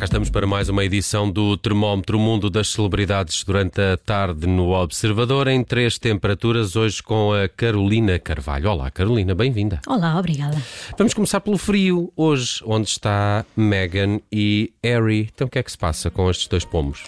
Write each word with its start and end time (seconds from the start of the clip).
Cá 0.00 0.04
estamos 0.04 0.30
para 0.30 0.46
mais 0.46 0.70
uma 0.70 0.82
edição 0.82 1.30
do 1.30 1.58
Termómetro 1.58 2.18
Mundo 2.18 2.48
das 2.48 2.68
Celebridades 2.68 3.44
durante 3.44 3.78
a 3.82 3.98
tarde 3.98 4.46
no 4.46 4.70
Observador, 4.70 5.46
em 5.46 5.62
três 5.62 5.98
temperaturas, 5.98 6.74
hoje 6.74 7.02
com 7.02 7.34
a 7.34 7.46
Carolina 7.46 8.18
Carvalho. 8.18 8.70
Olá, 8.70 8.90
Carolina, 8.90 9.34
bem-vinda. 9.34 9.78
Olá, 9.86 10.18
obrigada. 10.18 10.56
Vamos 10.96 11.12
começar 11.12 11.40
pelo 11.42 11.58
frio, 11.58 12.10
hoje, 12.16 12.62
onde 12.64 12.88
está 12.88 13.44
Meghan 13.54 14.20
e 14.32 14.72
Harry. 14.82 15.28
Então, 15.34 15.46
o 15.46 15.50
que 15.50 15.58
é 15.58 15.62
que 15.62 15.70
se 15.70 15.76
passa 15.76 16.10
com 16.10 16.30
estes 16.30 16.48
dois 16.48 16.64
pomos? 16.64 17.04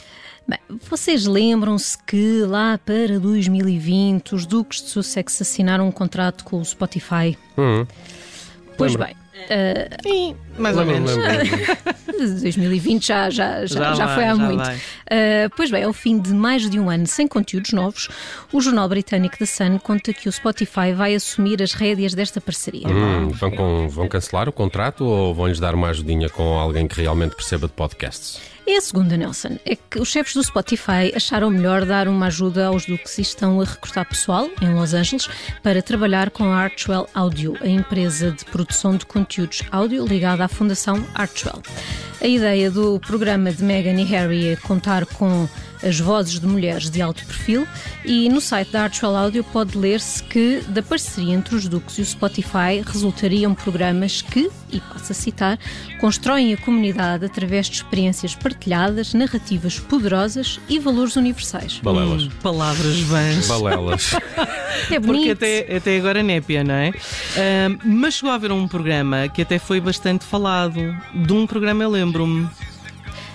Bem, 0.46 0.58
vocês 0.90 1.24
lembram-se 1.24 1.96
que 2.04 2.42
lá 2.42 2.76
para 2.76 3.18
2020 3.18 4.34
os 4.34 4.44
Duques 4.44 4.82
de 4.82 4.90
Sussex 4.90 5.40
assinaram 5.40 5.88
um 5.88 5.92
contrato 5.92 6.44
com 6.44 6.60
o 6.60 6.64
Spotify? 6.64 7.38
Hum, 7.56 7.86
Pois 8.76 8.92
Lembro. 8.92 9.06
bem. 9.06 9.21
Eh, 9.34 9.88
Sim, 10.02 10.36
mais 10.58 10.76
ou 10.76 10.84
menos. 10.84 11.16
lembro. 11.16 11.76
2020 12.40 13.02
já, 13.06 13.30
já, 13.30 13.66
já, 13.66 13.66
Já 13.66 13.94
já 13.94 14.06
vai, 14.06 14.14
foi 14.14 14.24
há 14.24 14.28
já 14.28 14.36
muito. 14.36 14.68
Uh, 14.68 15.50
pois 15.56 15.70
bem, 15.70 15.84
ao 15.84 15.92
fim 15.92 16.18
de 16.20 16.32
mais 16.32 16.68
de 16.68 16.78
um 16.78 16.88
ano 16.90 17.06
sem 17.06 17.26
conteúdos 17.26 17.72
novos, 17.72 18.08
o 18.52 18.60
jornal 18.60 18.88
britânico 18.88 19.36
The 19.38 19.46
Sun 19.46 19.78
conta 19.78 20.12
que 20.12 20.28
o 20.28 20.32
Spotify 20.32 20.92
vai 20.94 21.14
assumir 21.14 21.62
as 21.62 21.72
rédeas 21.72 22.14
desta 22.14 22.40
parceria. 22.40 22.86
Hum, 22.88 23.28
vão, 23.30 23.50
com- 23.50 23.88
vão 23.88 24.08
cancelar 24.08 24.48
o 24.48 24.52
contrato 24.52 25.04
ou 25.04 25.34
vão-lhes 25.34 25.58
dar 25.60 25.74
uma 25.74 25.88
ajudinha 25.88 26.28
com 26.28 26.58
alguém 26.58 26.86
que 26.86 27.00
realmente 27.00 27.34
perceba 27.34 27.66
de 27.66 27.72
podcasts? 27.72 28.40
É 28.64 28.76
a 28.76 28.80
segunda, 28.80 29.16
Nelson. 29.16 29.58
É 29.64 29.74
que 29.74 30.00
os 30.00 30.08
chefes 30.08 30.34
do 30.34 30.44
Spotify 30.44 31.12
acharam 31.14 31.50
melhor 31.50 31.84
dar 31.84 32.06
uma 32.06 32.26
ajuda 32.26 32.66
aos 32.66 32.86
duques 32.86 33.18
e 33.18 33.22
estão 33.22 33.60
a 33.60 33.64
recrutar 33.64 34.08
pessoal 34.08 34.48
em 34.60 34.72
Los 34.74 34.94
Angeles 34.94 35.28
para 35.62 35.82
trabalhar 35.82 36.30
com 36.30 36.44
a 36.44 36.56
Archwell 36.56 37.08
Audio, 37.12 37.56
a 37.60 37.66
empresa 37.66 38.30
de 38.30 38.44
produção 38.44 38.96
de 38.96 39.04
conteúdos 39.04 39.62
áudio 39.72 40.06
ligada 40.06 40.44
à 40.44 40.48
Fundação 40.48 41.04
Archwell. 41.14 41.60
A 42.20 42.26
ideia 42.26 42.70
do 42.70 43.00
programa 43.00 43.50
de 43.50 43.64
Meghan 43.64 44.00
e 44.00 44.04
Harry 44.04 44.48
é 44.50 44.56
contar 44.56 45.06
com 45.06 45.48
as 45.82 45.98
vozes 45.98 46.38
de 46.38 46.46
mulheres 46.46 46.90
de 46.90 47.00
alto 47.02 47.24
perfil 47.26 47.66
e 48.04 48.28
no 48.28 48.40
site 48.40 48.70
da 48.70 48.84
Archwell 48.84 49.16
Audio 49.16 49.44
pode 49.44 49.76
ler-se 49.76 50.22
que 50.22 50.62
da 50.68 50.82
parceria 50.82 51.34
entre 51.34 51.54
os 51.54 51.68
Duques 51.68 51.98
e 51.98 52.02
o 52.02 52.04
Spotify 52.04 52.82
resultariam 52.84 53.54
programas 53.54 54.22
que, 54.22 54.50
e 54.70 54.80
passo 54.80 55.12
a 55.12 55.14
citar, 55.14 55.58
constroem 56.00 56.52
a 56.52 56.56
comunidade 56.56 57.24
através 57.24 57.66
de 57.66 57.76
experiências 57.76 58.34
partilhadas, 58.34 59.14
narrativas 59.14 59.78
poderosas 59.78 60.60
e 60.68 60.78
valores 60.78 61.16
universais. 61.16 61.80
Balelas. 61.82 62.24
Hum, 62.24 62.30
palavras 62.42 63.00
vãs. 63.00 63.48
Balelas. 63.48 64.10
É 64.90 64.98
Porque 64.98 65.06
bonito. 65.06 65.32
até, 65.32 65.76
até 65.76 65.96
agora 65.98 66.20
é 66.20 66.22
népia, 66.22 66.64
não 66.64 66.74
é? 66.74 66.88
Ahm, 67.36 67.78
mas 67.84 68.14
chegou 68.14 68.30
a 68.30 68.34
haver 68.34 68.50
um 68.50 68.66
programa 68.66 69.28
que 69.28 69.42
até 69.42 69.58
foi 69.58 69.80
bastante 69.80 70.24
falado. 70.24 70.96
De 71.14 71.32
um 71.32 71.46
programa 71.46 71.84
eu 71.84 71.90
lembro-me. 71.90 72.48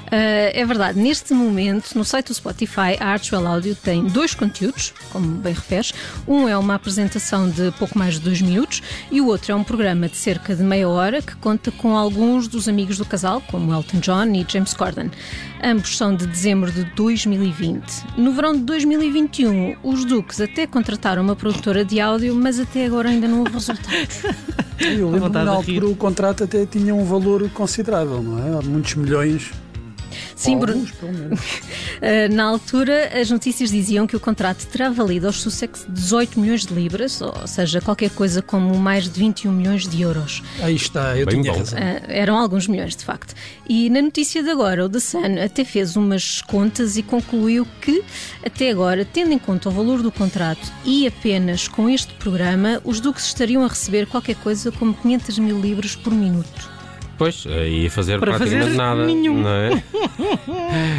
Uh, 0.08 0.54
é 0.54 0.66
verdade, 0.66 0.98
neste 0.98 1.34
momento, 1.34 1.94
no 1.96 2.06
site 2.06 2.28
do 2.28 2.34
Spotify, 2.34 2.96
a 3.00 3.08
Archwell 3.08 3.46
Audio 3.46 3.76
tem 3.76 4.06
dois 4.06 4.34
conteúdos, 4.34 4.94
como 5.12 5.28
bem 5.28 5.54
referes. 5.54 5.94
Um 6.26 6.48
é 6.48 6.58
uma 6.58 6.76
apresentação 6.76 7.50
de 7.50 7.72
pouco 7.72 7.98
mais 7.98 8.14
de 8.14 8.22
dois 8.22 8.42
minutos 8.42 8.82
e 9.12 9.20
o 9.20 9.28
outro 9.28 9.52
é 9.52 9.56
um 9.56 9.66
programa 9.66 10.08
de 10.08 10.16
cerca 10.16 10.56
de 10.56 10.64
meia 10.64 10.88
hora 10.88 11.22
que 11.22 11.36
conta 11.36 11.72
com 11.72 11.98
alguns 11.98 12.48
dos 12.48 12.70
amigos 12.70 12.98
do 12.98 13.04
casal, 13.04 13.42
como 13.52 13.73
Elton 13.73 14.00
John 14.00 14.34
e 14.34 14.46
James 14.48 14.73
Corden. 14.73 15.12
Ambos 15.62 15.98
são 15.98 16.16
de 16.16 16.26
dezembro 16.26 16.72
de 16.72 16.86
2020. 16.96 17.84
No 18.17 18.32
verão 18.32 18.54
de 18.54 18.62
2021, 18.62 19.76
os 19.84 20.06
Duques 20.06 20.40
até 20.40 20.66
contrataram 20.66 21.22
uma 21.22 21.36
produtora 21.36 21.84
de 21.84 22.00
áudio, 22.00 22.34
mas 22.34 22.60
até 22.60 22.86
agora 22.86 23.10
ainda 23.10 23.28
não 23.28 23.40
houve 23.40 23.52
resultados. 23.52 24.23
Eu 24.80 25.10
lembro 25.10 25.14
que 25.14 25.20
vontade 25.20 25.46
na 25.46 25.52
altura 25.52 25.88
o 25.88 25.96
contrato 25.96 26.44
até 26.44 26.66
tinha 26.66 26.94
um 26.96 27.04
valor 27.04 27.50
considerável, 27.50 28.22
não 28.22 28.38
é? 28.40 28.58
Há 28.58 28.62
Muitos 28.62 28.96
milhões. 28.96 29.52
Sim, 30.36 30.58
Bruno. 30.58 30.83
Uh, 30.83 32.32
na 32.33 32.44
altura, 32.44 33.11
as 33.20 33.30
notícias 33.30 33.72
diziam 33.72 34.05
que 34.05 34.16
o 34.16 34.20
contrato 34.20 34.66
terá 34.67 34.89
valido 34.89 35.28
aos 35.28 35.42
Sussex 35.42 35.86
18 35.89 36.39
milhões 36.39 36.66
de 36.66 36.73
libras, 36.73 37.22
ou 37.22 37.48
seja, 37.48 37.82
qualquer 37.82 38.10
coisa 38.11 38.42
como 38.42 38.78
mais 38.78 39.05
de 39.10 39.20
21 39.20 39.52
milhões 39.52 39.88
de 39.88 40.02
euros. 40.02 40.44
Aí 40.61 40.76
está, 40.76 41.17
eu 41.17 41.26
Bem 41.26 41.42
tinha 41.42 41.54
bom. 41.54 41.60
razão. 41.60 41.80
Uh, 41.80 42.02
eram 42.08 42.38
alguns 42.38 42.67
milhões, 42.67 42.95
de 42.95 43.04
facto. 43.04 43.33
E 43.67 43.89
na 43.89 44.02
notícia 44.02 44.44
de 44.44 44.50
agora, 44.50 44.86
o 44.86 44.89
The 44.89 45.00
Sun 45.00 45.44
até 45.44 45.64
fez 45.64 45.95
umas 45.95 46.42
contas 46.42 46.98
e 46.98 47.04
concluiu 47.04 47.67
que, 47.82 48.04
até 48.45 48.70
agora, 48.72 49.04
tendo 49.05 49.32
em 49.34 49.39
conta 49.39 49.70
o 49.70 49.72
valor 49.72 50.02
do 50.02 50.11
contrato 50.11 50.72
e 50.86 51.08
apenas 51.08 51.67
com 51.67 51.89
este 51.89 52.14
programa, 52.16 52.82
os 52.84 52.99
Duques 52.99 53.26
estariam 53.26 53.64
a 53.64 53.67
receber 53.67 54.08
qualquer 54.08 54.36
coisa 54.38 54.72
como 54.72 54.94
500 54.94 55.39
mil 55.39 55.60
libras 55.60 55.95
por 55.95 56.14
minuto. 56.14 56.77
Pois, 57.17 57.45
ia 57.45 57.89
fazer 57.89 58.20
Para 58.20 58.33
praticamente 58.33 58.66
fazer 58.66 58.78
nada. 58.78 59.05
nenhum. 59.05 59.42
Não 59.42 59.50
é? 59.50 59.83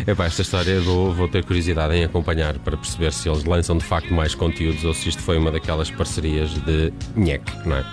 Epá, 0.10 0.26
esta 0.26 0.42
história 0.42 0.72
eu 0.72 0.82
vou, 0.82 1.12
vou 1.14 1.28
ter 1.28 1.44
curiosidade 1.44 1.94
em 1.94 2.04
acompanhar 2.04 2.58
para 2.58 2.76
perceber 2.76 3.12
se 3.12 3.28
eles 3.28 3.44
lançam 3.44 3.76
de 3.78 3.84
facto 3.84 4.12
mais 4.12 4.34
conteúdos 4.34 4.84
ou 4.84 4.92
se 4.92 5.08
isto 5.08 5.22
foi 5.22 5.38
uma 5.38 5.50
daquelas 5.52 5.90
parcerias 5.90 6.50
de 6.64 6.92
nhec, 7.14 7.42
não 7.64 7.76
é? 7.76 7.84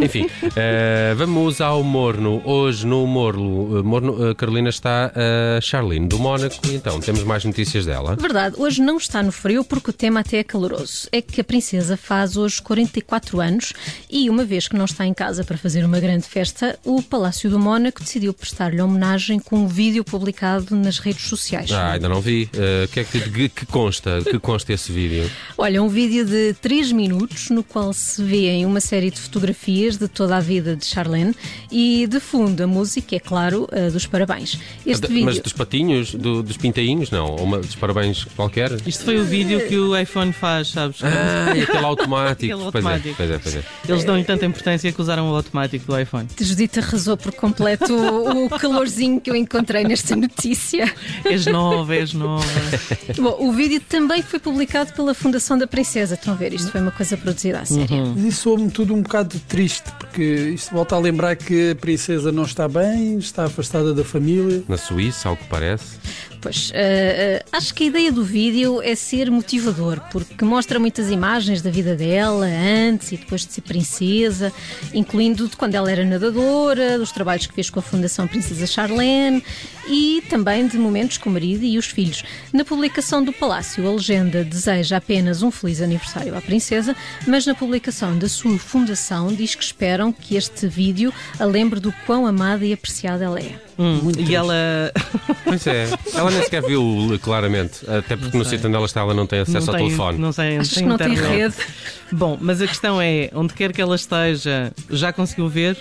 Enfim, 0.00 0.28
eh, 0.56 1.14
vamos 1.16 1.60
ao 1.60 1.82
Morno. 1.82 2.40
Hoje 2.44 2.86
no 2.86 3.06
Morlo, 3.06 3.78
eh, 3.78 3.82
Morno, 3.82 4.30
a 4.30 4.34
Carolina 4.34 4.70
está 4.70 5.12
a 5.14 5.60
Charlene 5.60 6.06
do 6.08 6.18
Mónaco 6.18 6.56
e 6.66 6.74
então 6.76 6.98
temos 7.00 7.22
mais 7.22 7.44
notícias 7.44 7.84
dela. 7.84 8.16
Verdade, 8.16 8.56
hoje 8.58 8.80
não 8.80 8.96
está 8.96 9.22
no 9.22 9.32
frio 9.32 9.62
porque 9.62 9.90
o 9.90 9.92
tema 9.92 10.20
até 10.20 10.38
é 10.38 10.44
caloroso. 10.44 11.08
É 11.12 11.20
que 11.20 11.40
a 11.40 11.44
princesa 11.44 11.96
faz 11.96 12.36
hoje 12.36 12.62
44 12.62 13.40
anos 13.40 13.72
e, 14.08 14.30
uma 14.30 14.44
vez 14.44 14.68
que 14.68 14.76
não 14.76 14.86
está 14.86 15.04
em 15.04 15.12
casa 15.12 15.44
para 15.44 15.58
fazer 15.58 15.84
uma 15.84 16.00
grande 16.00 16.24
festa, 16.24 16.78
o 16.84 17.02
Palácio 17.02 17.50
do 17.50 17.58
Mónaco 17.58 17.73
decidiu 17.78 18.32
prestar-lhe 18.32 18.80
homenagem 18.80 19.38
com 19.38 19.56
um 19.56 19.66
vídeo 19.68 20.04
publicado 20.04 20.74
nas 20.76 20.98
redes 20.98 21.26
sociais. 21.26 21.70
Ah, 21.72 21.92
ainda 21.92 22.08
não 22.08 22.20
vi. 22.20 22.48
O 22.84 22.88
que 22.88 23.00
é 23.00 23.04
que, 23.04 23.20
que, 23.20 23.48
que 23.48 23.66
consta? 23.66 24.20
Que 24.22 24.38
consta 24.38 24.72
esse 24.72 24.90
vídeo? 24.92 25.30
Olha, 25.56 25.82
um 25.82 25.88
vídeo 25.88 26.24
de 26.24 26.54
3 26.60 26.92
minutos 26.92 27.50
no 27.50 27.62
qual 27.62 27.92
se 27.92 28.22
vêem 28.22 28.64
uma 28.66 28.80
série 28.80 29.10
de 29.10 29.20
fotografias 29.20 29.96
de 29.96 30.08
toda 30.08 30.36
a 30.36 30.40
vida 30.40 30.76
de 30.76 30.84
Charlene 30.84 31.34
e 31.70 32.06
de 32.06 32.20
fundo 32.20 32.62
a 32.62 32.66
música, 32.66 33.16
é 33.16 33.20
claro, 33.20 33.68
a 33.72 33.90
dos 33.90 34.06
parabéns. 34.06 34.58
Este 34.86 35.02
Mas 35.08 35.10
vídeo. 35.10 35.42
dos 35.42 35.52
patinhos, 35.52 36.14
do- 36.14 36.42
dos 36.42 36.56
pintainhos, 36.56 37.10
não? 37.10 37.26
Ou 37.32 37.42
uma, 37.44 37.58
dos 37.58 37.74
parabéns 37.74 38.24
qualquer? 38.36 38.70
Isto 38.86 39.04
foi 39.04 39.18
o 39.18 39.24
vídeo 39.24 39.66
que 39.68 39.76
o 39.78 39.96
iPhone 39.96 40.32
faz, 40.32 40.68
sabes? 40.68 40.98
Ah, 41.02 41.54
e 41.56 41.62
aquele 41.62 41.78
automático. 41.84 42.54
Aquele 42.54 42.70
Pois 42.70 42.84
é, 42.84 42.88
automático. 42.88 43.14
pois 43.16 43.30
é, 43.30 43.38
pois 43.38 43.54
é. 43.56 43.62
Eles 43.88 44.04
dão-lhe 44.04 44.24
tanta 44.24 44.44
importância 44.46 44.92
que 44.92 45.00
usaram 45.00 45.30
o 45.30 45.34
automático 45.36 45.84
do 45.86 45.98
iPhone. 45.98 46.28
Judita 46.40 46.80
arrasou 46.80 47.16
por 47.16 47.32
completo 47.32 47.63
o, 47.92 48.46
o 48.46 48.50
calorzinho 48.50 49.20
que 49.20 49.30
eu 49.30 49.36
encontrei 49.36 49.84
nesta 49.84 50.14
notícia. 50.16 50.92
És 51.24 51.46
nova, 51.46 51.94
és 51.94 52.12
nova. 52.12 52.44
Bom, 53.16 53.36
o 53.40 53.52
vídeo 53.52 53.80
também 53.88 54.22
foi 54.22 54.38
publicado 54.38 54.92
pela 54.92 55.14
Fundação 55.14 55.56
da 55.58 55.66
Princesa. 55.66 56.14
Estão 56.14 56.34
a 56.34 56.36
ver? 56.36 56.52
Isto 56.52 56.70
foi 56.70 56.80
uma 56.80 56.90
coisa 56.90 57.16
produzida 57.16 57.60
a 57.60 57.64
sério. 57.64 58.14
Mas 58.14 58.24
isso 58.24 58.42
soube-me 58.42 58.70
tudo 58.70 58.94
um 58.94 59.02
bocado 59.02 59.38
triste, 59.48 59.90
porque 59.98 60.22
isto 60.54 60.72
volta 60.72 60.94
a 60.94 60.98
lembrar 60.98 61.36
que 61.36 61.70
a 61.70 61.74
princesa 61.74 62.30
não 62.30 62.44
está 62.44 62.68
bem, 62.68 63.18
está 63.18 63.44
afastada 63.44 63.94
da 63.94 64.04
família. 64.04 64.62
Na 64.68 64.76
Suíça, 64.76 65.28
ao 65.28 65.36
que 65.36 65.44
parece. 65.44 65.98
Pois, 66.44 66.70
eh, 66.74 67.40
eh, 67.40 67.44
acho 67.52 67.72
que 67.72 67.84
a 67.84 67.86
ideia 67.86 68.12
do 68.12 68.22
vídeo 68.22 68.82
é 68.82 68.94
ser 68.94 69.30
motivador, 69.30 69.98
porque 70.12 70.44
mostra 70.44 70.78
muitas 70.78 71.10
imagens 71.10 71.62
da 71.62 71.70
vida 71.70 71.96
dela 71.96 72.44
antes 72.44 73.12
e 73.12 73.16
depois 73.16 73.46
de 73.46 73.52
ser 73.54 73.62
princesa, 73.62 74.52
incluindo 74.92 75.48
de 75.48 75.56
quando 75.56 75.74
ela 75.74 75.90
era 75.90 76.04
nadadora, 76.04 76.98
dos 76.98 77.10
trabalhos 77.12 77.46
que 77.46 77.54
fez 77.54 77.70
com 77.70 77.78
a 77.78 77.82
Fundação 77.82 78.28
Princesa 78.28 78.66
Charlene 78.66 79.42
e 79.88 80.22
também 80.28 80.66
de 80.66 80.76
momentos 80.76 81.16
com 81.16 81.30
o 81.30 81.32
marido 81.32 81.64
e 81.64 81.78
os 81.78 81.86
filhos. 81.86 82.22
Na 82.52 82.62
publicação 82.62 83.24
do 83.24 83.32
Palácio, 83.32 83.88
a 83.88 83.92
legenda 83.92 84.44
deseja 84.44 84.98
apenas 84.98 85.42
um 85.42 85.50
feliz 85.50 85.80
aniversário 85.80 86.36
à 86.36 86.42
princesa, 86.42 86.94
mas 87.26 87.46
na 87.46 87.54
publicação 87.54 88.18
da 88.18 88.28
sua 88.28 88.58
fundação 88.58 89.28
diz 89.28 89.54
que 89.54 89.64
esperam 89.64 90.12
que 90.12 90.36
este 90.36 90.66
vídeo 90.66 91.10
a 91.40 91.44
lembre 91.46 91.80
do 91.80 91.90
quão 92.04 92.26
amada 92.26 92.66
e 92.66 92.72
apreciada 92.74 93.24
ela 93.24 93.40
é. 93.40 93.58
Hum, 93.78 94.00
Muito 94.02 94.16
e 94.20 94.24
triste. 94.24 94.34
ela. 94.34 94.54
Pois 95.44 95.66
é. 95.66 95.88
Ela 96.14 96.30
nem 96.30 96.42
sequer 96.42 96.62
viu 96.62 97.18
claramente. 97.22 97.80
Até 97.88 98.16
porque 98.16 98.36
no 98.38 98.44
sei. 98.44 98.52
sítio 98.56 98.68
onde 98.68 98.76
ela 98.76 98.86
está, 98.86 99.00
ela 99.00 99.14
não 99.14 99.26
tem 99.26 99.40
acesso 99.40 99.66
não 99.66 99.74
ao 99.74 99.78
tem, 99.78 99.86
telefone. 99.88 100.18
Não 100.18 100.32
sei, 100.32 100.56
Acho 100.58 100.74
que 100.76 100.82
não 100.82 100.96
tem 100.96 101.12
internet. 101.12 101.36
rede. 101.36 101.54
Bom, 102.12 102.38
mas 102.40 102.60
a 102.62 102.66
questão 102.66 103.00
é: 103.00 103.30
onde 103.34 103.52
quer 103.54 103.72
que 103.72 103.80
ela 103.82 103.96
esteja, 103.96 104.72
já 104.90 105.12
conseguiu 105.12 105.48
ver? 105.48 105.76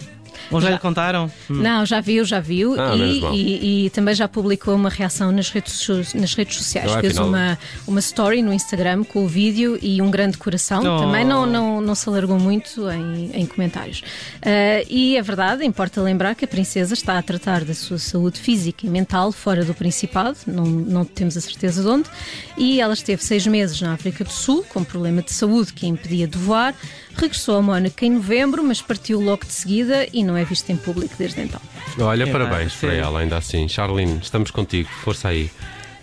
Ou 0.51 0.59
já, 0.61 0.67
Já. 0.69 0.73
lhe 0.75 0.79
contaram? 0.79 1.25
Hum. 1.49 1.55
Não, 1.55 1.85
já 1.85 1.99
viu, 2.01 2.23
já 2.25 2.39
viu 2.39 2.79
Ah, 2.79 2.95
e, 2.95 3.19
e- 3.35 3.85
e 3.85 3.89
também 3.89 4.13
já 4.15 4.27
publicou 4.27 4.75
uma 4.75 4.89
reação 4.89 5.31
nas 5.31 5.49
redes, 5.49 5.87
nas 6.13 6.33
redes 6.33 6.57
sociais. 6.57 6.91
Ah, 6.91 6.99
Fez 6.99 7.13
afinal- 7.13 7.29
uma, 7.29 7.57
uma 7.87 7.99
story 7.99 8.41
no 8.41 8.53
Instagram 8.53 9.03
com 9.03 9.23
o 9.25 9.27
vídeo 9.27 9.77
e 9.81 10.01
um 10.01 10.09
grande 10.11 10.37
coração. 10.37 10.81
Oh. 10.83 10.99
Também 11.01 11.23
não, 11.25 11.45
não, 11.45 11.81
não 11.81 11.95
se 11.95 12.07
alargou 12.09 12.39
muito 12.39 12.89
em, 12.89 13.31
em 13.33 13.45
comentários. 13.45 14.03
Ah, 14.41 14.83
e 14.89 15.15
é 15.17 15.21
verdade, 15.21 15.65
importa 15.65 16.01
lembrar 16.01 16.35
que 16.35 16.45
a 16.45 16.47
princesa 16.47 16.93
está 16.93 17.17
a 17.17 17.21
tratar 17.21 17.63
da 17.63 17.73
sua 17.73 17.97
saúde 17.97 18.39
física 18.39 18.85
e 18.85 18.89
mental 18.89 19.31
fora 19.31 19.63
do 19.63 19.73
Principado, 19.73 20.37
não, 20.47 20.65
não 20.65 21.05
temos 21.05 21.35
a 21.37 21.41
certeza 21.41 21.81
de 21.81 21.87
onde, 21.87 22.09
e 22.57 22.79
ela 22.79 22.93
esteve 22.93 23.23
seis 23.23 23.45
meses 23.47 23.79
na 23.81 23.93
África 23.93 24.23
do 24.23 24.31
Sul 24.31 24.63
com 24.69 24.83
problema 24.83 25.21
de 25.21 25.31
saúde 25.31 25.73
que 25.73 25.85
a 25.85 25.89
impedia 25.89 26.27
de 26.27 26.37
voar. 26.37 26.73
Regressou 27.15 27.57
a 27.57 27.61
Mónaco 27.61 28.03
em 28.03 28.11
novembro, 28.11 28.63
mas 28.63 28.81
partiu 28.81 29.19
logo 29.21 29.45
de 29.45 29.53
seguida 29.53 30.07
e 30.11 30.23
não 30.23 30.35
é 30.35 30.43
vista 30.43 30.71
em 30.71 30.77
público 30.77 31.13
desde 31.17 31.41
então. 31.41 31.61
Olha, 31.99 32.23
É, 32.23 32.31
parabéns 32.31 32.73
para 32.73 32.93
ela, 32.93 33.19
ainda 33.19 33.37
assim. 33.37 33.67
Charlene, 33.67 34.19
estamos 34.21 34.51
contigo, 34.51 34.89
força 35.03 35.29
aí. 35.29 35.49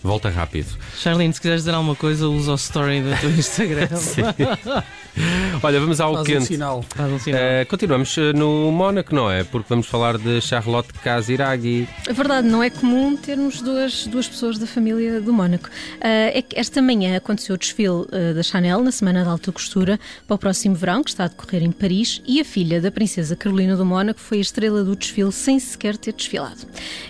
Volta 0.02 0.31
rápido. 0.31 0.69
Charlene, 0.97 1.32
se 1.32 1.41
quiseres 1.41 1.62
dizer 1.62 1.75
alguma 1.75 1.94
coisa, 1.94 2.26
usa 2.29 2.52
o 2.52 2.55
story 2.55 3.02
do 3.02 3.14
teu 3.20 3.31
Instagram. 3.31 3.88
Olha, 5.62 5.81
vamos 5.81 6.00
ao 6.00 6.14
Faz 6.14 6.20
um 6.23 6.32
quente. 6.32 6.47
sinal. 6.47 6.82
Faz 6.88 7.12
um 7.12 7.19
sinal. 7.19 7.41
Eh, 7.41 7.64
continuamos 7.67 8.17
eh, 8.17 8.32
no 8.32 8.70
Mónaco, 8.73 9.14
não 9.14 9.31
é? 9.31 9.44
Porque 9.44 9.67
vamos 9.69 9.87
falar 9.87 10.17
de 10.17 10.41
Charlotte 10.41 10.93
Casiraghi. 11.05 11.87
É 12.08 12.12
verdade, 12.14 12.49
não 12.49 12.62
é 12.62 12.70
comum 12.70 13.14
termos 13.17 13.61
duas, 13.61 14.06
duas 14.06 14.26
pessoas 14.26 14.56
da 14.58 14.67
família 14.67 15.20
do 15.20 15.32
Mónaco. 15.32 15.69
Ah, 16.00 16.31
é 16.32 16.41
que 16.41 16.58
esta 16.58 16.81
manhã 16.81 17.17
aconteceu 17.17 17.56
o 17.56 17.58
desfile 17.58 18.06
ah, 18.12 18.32
da 18.32 18.43
Chanel 18.43 18.82
na 18.82 18.93
Semana 18.93 19.23
de 19.23 19.29
Alta 19.29 19.52
Costura 19.52 20.00
para 20.26 20.35
o 20.35 20.38
próximo 20.38 20.75
verão, 20.76 21.02
que 21.02 21.11
está 21.11 21.25
a 21.25 21.29
decorrer 21.29 21.62
em 21.62 21.73
Paris, 21.73 22.23
e 22.26 22.41
a 22.41 22.44
filha 22.44 22.81
da 22.81 22.91
Princesa 22.91 23.37
Carolina 23.37 23.76
do 23.76 23.85
Mónaco 23.85 24.20
foi 24.20 24.38
a 24.38 24.43
estrela 24.43 24.82
do 24.82 24.97
desfile 24.97 25.32
sem 25.32 25.58
sequer 25.58 25.97
ter 25.99 26.12
desfilado. 26.14 26.61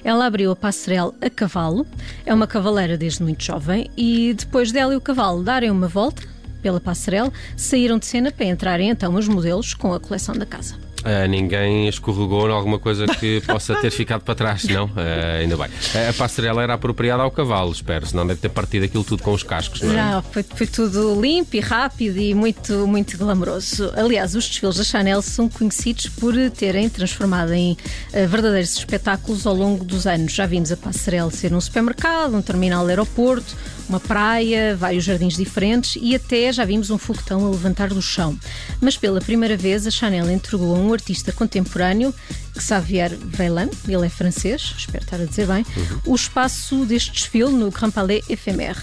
Ela 0.02 0.26
abriu 0.26 0.50
a 0.50 0.56
passarela 0.56 1.14
a 1.20 1.30
cavalo, 1.30 1.86
é 2.26 2.34
uma 2.34 2.46
cavaleira 2.46 2.79
desde 2.88 3.22
muito 3.22 3.44
jovem, 3.44 3.90
e 3.96 4.34
depois 4.34 4.72
dela 4.72 4.92
e 4.92 4.96
o 4.96 5.00
cavalo 5.00 5.42
darem 5.42 5.70
uma 5.70 5.88
volta 5.88 6.22
pela 6.62 6.80
passarela, 6.80 7.32
saíram 7.56 7.98
de 7.98 8.06
cena 8.06 8.30
para 8.30 8.46
entrarem 8.46 8.90
então 8.90 9.14
os 9.14 9.26
modelos 9.26 9.74
com 9.74 9.92
a 9.94 10.00
coleção 10.00 10.34
da 10.34 10.46
casa. 10.46 10.89
Eh, 11.04 11.28
ninguém 11.28 11.88
escorregou 11.88 12.48
em 12.48 12.52
alguma 12.52 12.78
coisa 12.78 13.06
que 13.06 13.40
possa 13.46 13.74
ter 13.76 13.90
ficado 13.90 14.22
para 14.22 14.34
trás, 14.34 14.64
não? 14.64 14.90
Eh, 14.96 15.40
ainda 15.42 15.56
bem. 15.56 15.68
Eh, 15.94 16.08
a 16.08 16.12
passarela 16.12 16.62
era 16.62 16.74
apropriada 16.74 17.22
ao 17.22 17.30
cavalo, 17.30 17.72
espero, 17.72 18.06
senão 18.06 18.26
deve 18.26 18.40
ter 18.40 18.48
partido 18.48 18.84
aquilo 18.84 19.04
tudo 19.04 19.22
com 19.22 19.32
os 19.32 19.42
cascos, 19.42 19.80
não 19.82 19.92
é? 19.92 19.96
Não, 19.96 20.22
foi, 20.22 20.42
foi 20.42 20.66
tudo 20.66 21.20
limpo 21.20 21.56
e 21.56 21.60
rápido 21.60 22.18
e 22.18 22.34
muito, 22.34 22.86
muito 22.86 23.16
glamouroso. 23.16 23.92
Aliás, 23.96 24.34
os 24.34 24.46
desfiles 24.48 24.76
da 24.76 24.84
Chanel 24.84 25.22
são 25.22 25.48
conhecidos 25.48 26.06
por 26.06 26.34
terem 26.50 26.88
transformado 26.88 27.52
em 27.52 27.76
verdadeiros 28.12 28.76
espetáculos 28.76 29.46
ao 29.46 29.54
longo 29.54 29.84
dos 29.84 30.06
anos. 30.06 30.32
Já 30.32 30.46
vimos 30.46 30.70
a 30.70 30.76
passarela 30.76 31.30
ser 31.30 31.52
um 31.54 31.60
supermercado, 31.60 32.36
um 32.36 32.42
terminal 32.42 32.84
de 32.84 32.90
aeroporto, 32.90 33.56
uma 33.90 33.98
praia, 33.98 34.76
vários 34.76 35.02
jardins 35.02 35.36
diferentes 35.36 35.98
e 36.00 36.14
até 36.14 36.52
já 36.52 36.64
vimos 36.64 36.90
um 36.90 36.96
foguetão 36.96 37.44
a 37.44 37.50
levantar 37.50 37.88
do 37.88 38.00
chão. 38.00 38.38
Mas 38.80 38.96
pela 38.96 39.20
primeira 39.20 39.56
vez 39.56 39.84
a 39.84 39.90
Chanel 39.90 40.30
entregou 40.30 40.76
a 40.76 40.78
um 40.78 40.92
artista 40.92 41.32
contemporâneo, 41.32 42.14
Xavier 42.56 43.10
Velan, 43.16 43.68
ele 43.88 44.06
é 44.06 44.08
francês, 44.08 44.74
espero 44.78 45.02
estar 45.02 45.20
a 45.20 45.24
dizer 45.24 45.48
bem, 45.48 45.66
o 46.06 46.14
espaço 46.14 46.84
deste 46.86 47.10
desfile 47.10 47.50
no 47.50 47.70
Grand 47.70 47.90
Palais 47.90 48.22
Ephémère. 48.28 48.78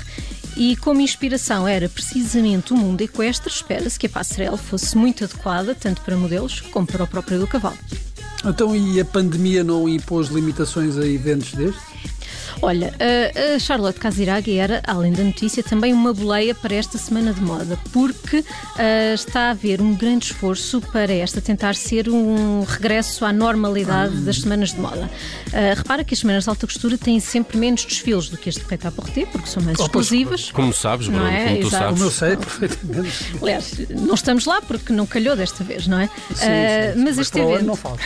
E 0.58 0.76
como 0.76 1.00
inspiração 1.00 1.68
era 1.68 1.88
precisamente 1.88 2.74
o 2.74 2.78
mundo 2.78 3.02
equestre, 3.02 3.50
espera-se 3.50 3.98
que 3.98 4.08
a 4.08 4.10
passarela 4.10 4.58
fosse 4.58 4.98
muito 4.98 5.24
adequada 5.24 5.74
tanto 5.74 6.02
para 6.02 6.18
modelos 6.18 6.60
como 6.60 6.86
para 6.86 7.04
o 7.04 7.08
próprio 7.08 7.40
do 7.40 7.48
cavalo. 7.48 7.78
Então, 8.44 8.76
e 8.76 9.00
a 9.00 9.06
pandemia 9.06 9.64
não 9.64 9.88
impôs 9.88 10.28
limitações 10.28 10.98
a 10.98 11.06
eventos 11.06 11.54
destes? 11.54 11.82
Olha, 12.62 12.94
a- 13.00 13.56
a 13.56 13.60
Charlotte 13.60 14.00
Casiraghi 14.00 14.58
era, 14.58 14.82
além 14.88 15.12
da 15.14 15.24
notícia, 15.24 15.62
também 15.64 15.94
uma 15.94 16.14
boleia 16.14 16.56
para 16.56 16.74
esta 16.76 16.98
semana 16.98 17.32
de 17.34 17.40
moda, 17.42 17.78
porque 17.94 18.44
ah, 18.78 19.14
está 19.14 19.42
a 19.48 19.50
haver 19.52 19.80
um 19.82 19.94
grande 19.96 20.26
esforço 20.26 20.82
para 20.82 21.14
esta 21.14 21.40
tentar 21.40 21.76
ser 21.76 22.10
um 22.10 22.64
regresso 22.64 23.24
à 23.26 23.32
normalidade 23.32 24.16
das 24.22 24.38
semanas 24.42 24.72
de 24.74 24.80
moda. 24.80 25.10
Ah, 25.54 25.74
repara 25.76 26.04
que 26.04 26.14
as 26.14 26.20
semanas 26.20 26.44
de 26.46 26.50
alta 26.50 26.66
costura 26.66 26.98
têm 26.98 27.20
sempre 27.20 27.58
menos 27.58 27.86
desfiles 27.86 28.28
do 28.30 28.38
que 28.38 28.50
este 28.50 28.64
Preta 28.64 28.88
à 28.88 28.92
Porter, 28.92 29.28
porque 29.28 29.48
são 29.50 29.62
mais 29.64 29.80
Oh, 29.80 29.88
pois, 29.90 30.08
exclusivas. 30.08 30.52
Como 30.52 30.74
sabes, 30.74 31.08
Não 31.08 31.20
Bruno, 31.20 31.32
é? 31.32 31.46
como 31.46 31.60
tu 31.62 31.68
Exato. 31.68 31.84
sabes. 31.84 31.94
Como 32.00 32.06
eu 32.06 32.12
sei 32.12 32.38
perfeitamente. 32.38 33.26
Aliás, 33.42 33.74
não 33.90 34.16
estamos 34.16 34.46
lá 34.46 34.62
porque 34.62 34.92
não 34.92 35.06
calhou 35.06 35.36
desta 35.36 35.64
vez, 35.64 35.88
não 35.88 36.00
é? 36.00 36.08
Sim, 36.36 36.46
Ah, 36.46 36.94
sim, 36.96 37.04
mas 37.04 37.18
este 37.20 37.38
o 37.38 37.42
ano 37.44 37.52
evento. 37.54 37.66
não 37.68 37.76
falta. 37.76 38.02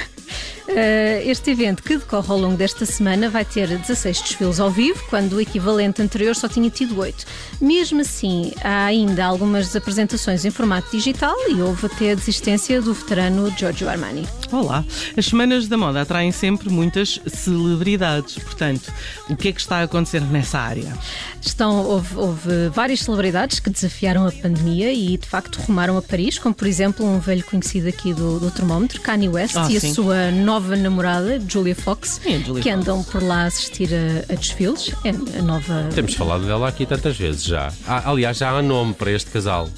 Uh, 0.72 1.30
este 1.30 1.52
evento 1.52 1.84
que 1.84 1.98
decorre 1.98 2.32
ao 2.32 2.38
longo 2.40 2.56
desta 2.56 2.86
semana 2.86 3.30
vai 3.30 3.44
ter 3.44 3.68
16 3.78 4.22
desfiles 4.22 4.60
ao 4.60 4.72
vivo, 4.72 5.04
quando 5.10 5.34
o 5.34 5.42
equivalente 5.42 6.02
anterior 6.02 6.34
só 6.34 6.48
tinha 6.48 6.70
tido 6.70 6.98
8. 6.98 7.26
Mesmo 7.60 8.00
assim, 8.02 8.54
há 8.64 8.86
ainda 8.86 9.26
algumas 9.26 9.76
apresentações 9.76 10.46
em 10.46 10.50
formato 10.50 10.90
digital 10.90 11.36
e 11.50 11.62
houve 11.62 11.88
até 11.88 12.12
a 12.12 12.16
desistência 12.16 12.82
do 12.82 12.94
veterano 12.94 13.52
Giorgio 13.58 13.90
Armani. 13.90 14.26
Olá. 14.52 14.86
As 15.18 15.26
semanas 15.26 15.68
da 15.68 15.78
moda 15.78 16.02
atraem 16.02 16.32
sempre 16.32 16.70
muitas 16.70 17.20
celebridades. 17.28 18.36
Portanto, 18.36 18.92
o 19.30 19.36
que 19.36 19.50
é 19.50 19.52
que 19.52 19.60
está 19.60 19.78
a 19.80 19.84
acontecer 19.84 20.22
nessa 20.22 20.58
área? 20.60 20.98
Estão, 21.42 21.84
houve, 21.86 22.16
houve 22.16 22.70
várias 22.70 23.02
celebridades 23.02 23.60
que 23.60 23.70
desafiaram 23.70 24.26
a 24.28 24.32
pandemia 24.32 24.94
e 24.94 25.18
de 25.18 25.28
facto 25.28 25.58
rumaram 25.58 25.98
a 25.98 26.02
Paris, 26.02 26.38
como 26.40 26.56
por 26.56 26.68
exemplo 26.68 27.06
um 27.06 27.20
velho 27.20 27.44
conhecido 27.44 27.90
aqui 27.90 28.14
do, 28.14 28.40
do 28.40 28.52
termómetro, 28.52 29.02
Kanye 29.02 29.28
West, 29.28 29.56
Ah, 29.58 29.68
e 29.70 29.80
sim. 29.80 29.92
a 29.92 29.94
sua 29.94 30.32
nova 30.32 30.61
namorada, 30.62 31.40
Julia 31.48 31.76
Fox, 31.76 32.20
Sim, 32.24 32.44
Julia 32.44 32.62
que 32.64 32.70
Fox. 32.72 32.82
andam 32.82 33.04
por 33.04 33.22
lá 33.24 33.44
a 33.44 33.46
assistir 33.46 33.90
a, 33.94 34.32
a 34.34 34.36
desfiles. 34.36 34.92
É 35.04 35.10
a 35.40 35.42
nova. 35.42 35.90
Temos 35.94 36.14
falado 36.14 36.46
dela 36.46 36.68
aqui 36.68 36.86
tantas 36.86 37.18
vezes 37.18 37.44
já. 37.44 37.72
Ah, 37.88 38.10
aliás, 38.12 38.38
já 38.38 38.52
há 38.52 38.62
nome 38.62 38.94
para 38.94 39.12
este 39.12 39.30
casal. 39.32 39.70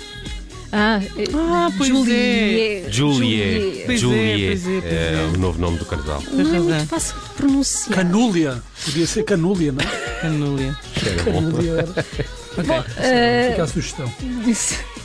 Ah, 0.76 1.00
eh, 1.18 1.26
Ah, 1.36 1.70
pois 1.78 1.88
Julie. 1.90 2.86
Julie. 2.90 3.42
É, 3.42 3.96
Julie. 3.98 4.48
pois 4.48 4.66
é, 4.66 4.82
pois 4.82 4.86
é 4.86 5.14
é. 5.14 5.32
o 5.36 5.38
novo 5.38 5.60
nome 5.62 5.78
do 5.78 5.86
casal. 5.86 6.22
Não 6.32 6.56
é 6.56 6.60
muito 6.60 6.88
fácil 6.88 7.16
de 7.20 7.30
pronunciar. 7.36 7.96
Canúlia. 8.00 8.64
Podia 8.84 9.06
ser 9.06 9.24
Canúlia, 9.24 9.72
não 9.72 9.82
é? 9.82 10.20
Canúlia. 10.22 10.76
Canúlia 11.24 11.72
era. 11.74 12.06
Eh, 12.98 13.50
Fica 13.52 13.64
a 13.64 13.68
sugestão. 13.68 14.12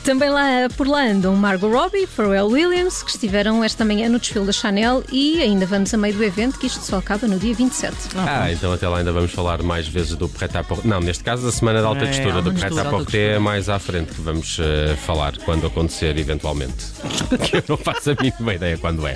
Também 0.09 0.31
lá 0.31 0.67
por 0.75 0.87
lá 0.87 1.03
andam 1.03 1.35
Margot 1.35 1.69
Robbie, 1.69 2.07
Pharrell 2.07 2.47
Williams, 2.47 3.03
que 3.03 3.11
estiveram 3.11 3.63
esta 3.63 3.85
manhã 3.85 4.09
no 4.09 4.17
desfile 4.17 4.43
da 4.43 4.51
Chanel 4.51 5.03
e 5.11 5.39
ainda 5.39 5.67
vamos 5.67 5.93
a 5.93 5.97
meio 5.97 6.15
do 6.15 6.23
evento, 6.23 6.57
que 6.57 6.65
isto 6.65 6.83
só 6.83 6.97
acaba 6.97 7.27
no 7.27 7.37
dia 7.37 7.53
27. 7.53 7.95
Ah, 8.17 8.51
então 8.51 8.73
até 8.73 8.87
lá 8.87 8.97
ainda 8.97 9.11
vamos 9.11 9.31
falar 9.31 9.61
mais 9.61 9.87
vezes 9.87 10.15
do 10.15 10.27
Pret 10.27 10.57
à 10.57 10.63
Porter. 10.63 10.87
Não, 10.87 10.99
neste 10.99 11.23
caso 11.23 11.45
da 11.45 11.51
semana 11.51 11.81
de 11.81 11.85
alta 11.85 12.05
É, 12.05 12.07
textura 12.07 12.41
do 12.41 12.51
Pret 12.51 12.79
à 12.79 12.85
Porter 12.85 13.35
é 13.35 13.37
mais 13.37 13.69
à 13.69 13.77
frente 13.77 14.15
que 14.15 14.21
vamos 14.21 14.57
eh, 14.59 14.95
falar 15.05 15.37
quando 15.45 15.67
acontecer 15.67 16.17
eventualmente. 16.17 16.87
que 17.45 17.57
eu 17.57 17.63
não 17.69 17.77
faço 17.77 18.09
a 18.09 18.15
mínima 18.19 18.55
ideia 18.55 18.79
quando 18.79 19.05
é. 19.05 19.15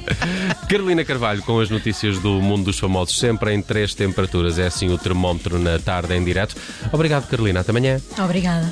Carolina 0.70 1.04
Carvalho 1.04 1.42
com 1.42 1.60
as 1.60 1.72
notícias 1.72 2.20
do 2.20 2.34
mundo 2.34 2.66
dos 2.66 2.78
famosos, 2.78 3.18
sempre 3.18 3.52
em 3.52 3.64
três 3.64 3.96
temperaturas. 3.96 4.60
É 4.60 4.68
assim 4.68 4.94
o 4.94 4.98
termómetro 5.00 5.58
na 5.58 5.80
tarde 5.80 6.14
em 6.14 6.24
direto. 6.24 6.56
Obrigado, 6.92 7.28
Carolina. 7.28 7.62
Até 7.62 7.72
amanhã. 7.72 8.00
Obrigada. 8.20 8.72